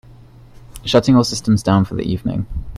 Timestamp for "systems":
1.23-1.61